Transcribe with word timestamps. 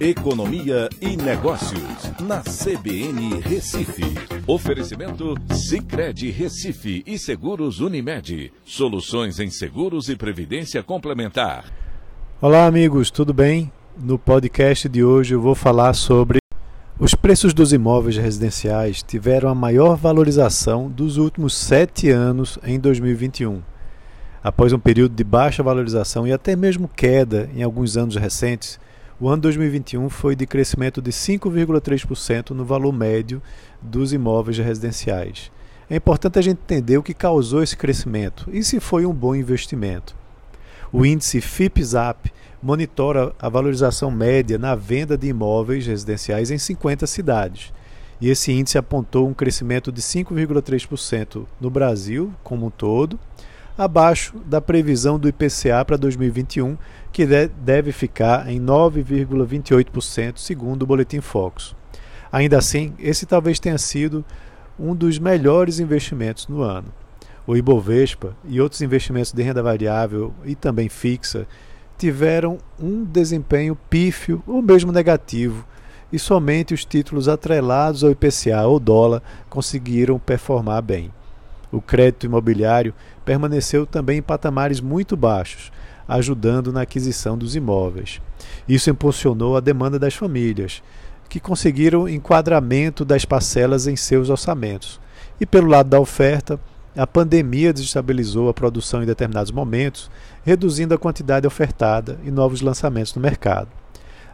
Economia 0.00 0.88
e 0.98 1.14
Negócios, 1.14 2.10
na 2.22 2.40
CBN 2.40 3.38
Recife. 3.42 4.02
Oferecimento 4.46 5.34
Cicred 5.52 6.30
Recife 6.30 7.02
e 7.06 7.18
Seguros 7.18 7.80
Unimed. 7.80 8.50
Soluções 8.64 9.38
em 9.38 9.50
seguros 9.50 10.08
e 10.08 10.16
previdência 10.16 10.82
complementar. 10.82 11.66
Olá, 12.40 12.64
amigos, 12.64 13.10
tudo 13.10 13.34
bem? 13.34 13.70
No 13.94 14.18
podcast 14.18 14.88
de 14.88 15.04
hoje 15.04 15.34
eu 15.34 15.40
vou 15.42 15.54
falar 15.54 15.92
sobre 15.92 16.38
os 16.98 17.14
preços 17.14 17.52
dos 17.52 17.70
imóveis 17.70 18.16
residenciais 18.16 19.02
tiveram 19.02 19.50
a 19.50 19.54
maior 19.54 19.96
valorização 19.96 20.88
dos 20.88 21.18
últimos 21.18 21.54
sete 21.54 22.08
anos 22.08 22.58
em 22.64 22.80
2021. 22.80 23.60
Após 24.42 24.72
um 24.72 24.78
período 24.78 25.14
de 25.14 25.24
baixa 25.24 25.62
valorização 25.62 26.26
e 26.26 26.32
até 26.32 26.56
mesmo 26.56 26.88
queda 26.88 27.50
em 27.54 27.62
alguns 27.62 27.98
anos 27.98 28.16
recentes, 28.16 28.80
o 29.20 29.28
ano 29.28 29.42
2021 29.42 30.08
foi 30.08 30.34
de 30.34 30.46
crescimento 30.46 31.02
de 31.02 31.10
5,3% 31.10 32.50
no 32.50 32.64
valor 32.64 32.90
médio 32.90 33.42
dos 33.82 34.14
imóveis 34.14 34.56
residenciais. 34.56 35.52
É 35.90 35.96
importante 35.96 36.38
a 36.38 36.42
gente 36.42 36.58
entender 36.58 36.96
o 36.96 37.02
que 37.02 37.12
causou 37.12 37.62
esse 37.62 37.76
crescimento 37.76 38.48
e 38.50 38.64
se 38.64 38.80
foi 38.80 39.04
um 39.04 39.12
bom 39.12 39.34
investimento. 39.34 40.16
O 40.90 41.04
índice 41.04 41.42
FIPZAP 41.42 42.32
monitora 42.62 43.34
a 43.38 43.48
valorização 43.48 44.10
média 44.10 44.56
na 44.56 44.74
venda 44.74 45.18
de 45.18 45.28
imóveis 45.28 45.86
residenciais 45.86 46.50
em 46.50 46.56
50 46.56 47.06
cidades. 47.06 47.72
E 48.22 48.28
esse 48.28 48.52
índice 48.52 48.78
apontou 48.78 49.28
um 49.28 49.34
crescimento 49.34 49.92
de 49.92 50.00
5,3% 50.00 51.44
no 51.60 51.68
Brasil 51.68 52.32
como 52.42 52.66
um 52.66 52.70
todo 52.70 53.18
abaixo 53.76 54.36
da 54.46 54.60
previsão 54.60 55.18
do 55.18 55.28
IPCA 55.28 55.84
para 55.84 55.96
2021, 55.96 56.76
que 57.12 57.26
deve 57.26 57.92
ficar 57.92 58.50
em 58.50 58.60
9,28%, 58.60 60.34
segundo 60.36 60.82
o 60.82 60.86
Boletim 60.86 61.20
Focus. 61.20 61.74
Ainda 62.32 62.58
assim, 62.58 62.92
esse 62.98 63.26
talvez 63.26 63.58
tenha 63.58 63.78
sido 63.78 64.24
um 64.78 64.94
dos 64.94 65.18
melhores 65.18 65.80
investimentos 65.80 66.46
no 66.46 66.62
ano. 66.62 66.88
O 67.46 67.56
Ibovespa 67.56 68.36
e 68.44 68.60
outros 68.60 68.80
investimentos 68.82 69.32
de 69.32 69.42
renda 69.42 69.62
variável 69.62 70.32
e 70.44 70.54
também 70.54 70.88
fixa 70.88 71.46
tiveram 71.98 72.58
um 72.78 73.04
desempenho 73.04 73.76
pífio 73.88 74.42
ou 74.46 74.62
mesmo 74.62 74.92
negativo, 74.92 75.66
e 76.12 76.18
somente 76.18 76.72
os 76.72 76.84
títulos 76.84 77.28
atrelados 77.28 78.02
ao 78.02 78.10
IPCA 78.10 78.66
ou 78.66 78.80
dólar 78.80 79.22
conseguiram 79.48 80.18
performar 80.18 80.82
bem. 80.82 81.12
O 81.72 81.80
crédito 81.80 82.26
imobiliário 82.26 82.94
permaneceu 83.24 83.86
também 83.86 84.18
em 84.18 84.22
patamares 84.22 84.80
muito 84.80 85.16
baixos, 85.16 85.70
ajudando 86.08 86.72
na 86.72 86.82
aquisição 86.82 87.38
dos 87.38 87.54
imóveis. 87.54 88.20
Isso 88.68 88.90
impulsionou 88.90 89.56
a 89.56 89.60
demanda 89.60 89.98
das 89.98 90.14
famílias, 90.14 90.82
que 91.28 91.38
conseguiram 91.38 92.08
enquadramento 92.08 93.04
das 93.04 93.24
parcelas 93.24 93.86
em 93.86 93.94
seus 93.94 94.28
orçamentos. 94.28 95.00
E 95.40 95.46
pelo 95.46 95.68
lado 95.68 95.88
da 95.88 96.00
oferta, 96.00 96.58
a 96.96 97.06
pandemia 97.06 97.72
desestabilizou 97.72 98.48
a 98.48 98.54
produção 98.54 99.02
em 99.02 99.06
determinados 99.06 99.52
momentos, 99.52 100.10
reduzindo 100.44 100.92
a 100.92 100.98
quantidade 100.98 101.46
ofertada 101.46 102.18
e 102.24 102.30
novos 102.32 102.60
lançamentos 102.60 103.14
no 103.14 103.22
mercado. 103.22 103.68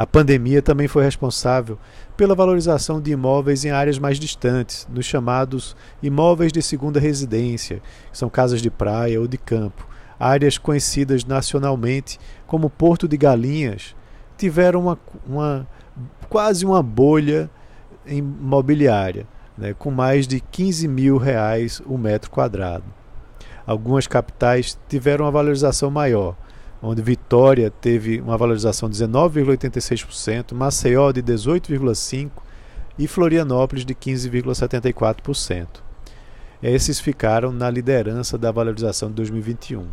A 0.00 0.06
pandemia 0.06 0.62
também 0.62 0.88
foi 0.88 1.04
responsável 1.04 1.78
pela 2.16 2.34
valorização 2.34 3.02
de 3.02 3.10
imóveis 3.10 3.66
em 3.66 3.70
áreas 3.70 3.98
mais 3.98 4.18
distantes, 4.18 4.88
nos 4.90 5.04
chamados 5.04 5.76
imóveis 6.02 6.50
de 6.50 6.62
segunda 6.62 6.98
residência, 6.98 7.82
que 8.10 8.16
são 8.16 8.30
casas 8.30 8.62
de 8.62 8.70
praia 8.70 9.20
ou 9.20 9.28
de 9.28 9.36
campo. 9.36 9.86
Áreas 10.18 10.56
conhecidas 10.56 11.22
nacionalmente 11.22 12.18
como 12.46 12.70
Porto 12.70 13.06
de 13.06 13.18
Galinhas 13.18 13.94
tiveram 14.38 14.80
uma, 14.80 14.98
uma 15.26 15.68
quase 16.30 16.64
uma 16.64 16.82
bolha 16.82 17.50
imobiliária, 18.06 19.26
né, 19.54 19.74
com 19.78 19.90
mais 19.90 20.26
de 20.26 20.40
15 20.40 20.88
mil 20.88 21.18
reais 21.18 21.82
o 21.84 21.98
metro 21.98 22.30
quadrado. 22.30 22.86
Algumas 23.66 24.06
capitais 24.06 24.78
tiveram 24.88 25.26
uma 25.26 25.30
valorização 25.30 25.90
maior 25.90 26.36
onde 26.82 27.02
Vitória 27.02 27.70
teve 27.70 28.20
uma 28.20 28.36
valorização 28.36 28.88
de 28.88 28.96
19,86%, 28.96 30.54
Maceió 30.54 31.12
de 31.12 31.22
18,5% 31.22 32.30
e 32.98 33.06
Florianópolis 33.06 33.84
de 33.84 33.94
15,74%. 33.94 35.66
Esses 36.62 37.00
ficaram 37.00 37.52
na 37.52 37.70
liderança 37.70 38.36
da 38.36 38.52
valorização 38.52 39.08
de 39.08 39.14
2021. 39.16 39.86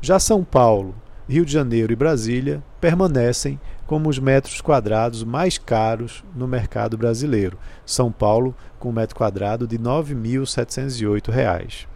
Já 0.00 0.18
São 0.18 0.44
Paulo, 0.44 0.94
Rio 1.26 1.46
de 1.46 1.52
Janeiro 1.52 1.92
e 1.92 1.96
Brasília 1.96 2.62
permanecem 2.80 3.58
como 3.86 4.10
os 4.10 4.18
metros 4.18 4.60
quadrados 4.60 5.24
mais 5.24 5.56
caros 5.56 6.22
no 6.34 6.46
mercado 6.46 6.98
brasileiro. 6.98 7.58
São 7.86 8.12
Paulo 8.12 8.54
com 8.78 8.90
um 8.90 8.92
metro 8.92 9.16
quadrado 9.16 9.66
de 9.66 9.76
R$ 9.76 9.82
9.708. 9.82 11.93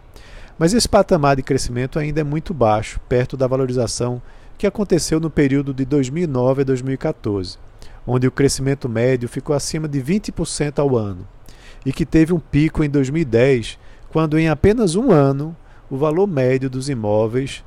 Mas 0.59 0.73
esse 0.73 0.89
patamar 0.89 1.37
de 1.37 1.41
crescimento 1.41 1.97
ainda 1.97 2.19
é 2.19 2.23
muito 2.23 2.53
baixo, 2.53 2.99
perto 3.07 3.37
da 3.37 3.47
valorização 3.47 4.21
que 4.57 4.67
aconteceu 4.67 5.17
no 5.17 5.29
período 5.29 5.73
de 5.73 5.85
2009 5.85 6.63
a 6.63 6.65
2014, 6.65 7.57
onde 8.05 8.27
o 8.27 8.31
crescimento 8.31 8.89
médio 8.89 9.29
ficou 9.29 9.55
acima 9.55 9.87
de 9.87 10.01
20% 10.01 10.79
ao 10.79 10.97
ano, 10.97 11.25
e 11.85 11.93
que 11.93 12.05
teve 12.05 12.33
um 12.33 12.39
pico 12.39 12.83
em 12.83 12.89
2010, 12.89 13.79
quando 14.09 14.37
em 14.37 14.49
apenas 14.49 14.95
um 14.95 15.11
ano 15.11 15.55
o 15.89 15.95
valor 15.95 16.27
médio 16.27 16.69
dos 16.69 16.89
imóveis 16.89 17.63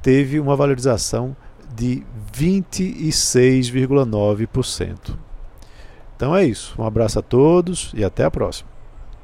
teve 0.00 0.38
uma 0.38 0.54
valorização 0.54 1.36
de 1.74 2.04
26,9%. 2.32 5.16
Então 6.14 6.36
é 6.36 6.44
isso. 6.44 6.76
Um 6.78 6.84
abraço 6.84 7.18
a 7.18 7.22
todos 7.22 7.90
e 7.92 8.04
até 8.04 8.22
a 8.24 8.30
próxima. 8.30 8.75